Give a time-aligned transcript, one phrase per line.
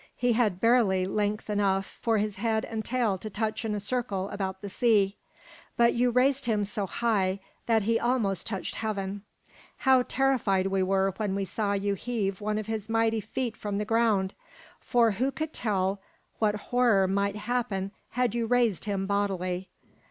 [0.15, 4.29] He had barely length enough for his head and tail to touch in a circle
[4.29, 5.15] about the sea.
[5.77, 9.21] But you raised him so high that he almost touched heaven.
[9.77, 13.77] How terrified we were when we saw you heave one of his mighty feet from
[13.77, 14.33] the ground!
[14.79, 16.01] For who could tell
[16.39, 19.69] what horror might happen had you raised him bodily.